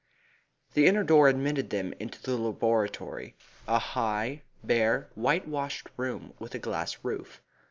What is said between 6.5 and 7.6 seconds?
a glass roof.